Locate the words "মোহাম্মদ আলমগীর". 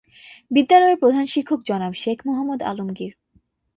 2.25-3.13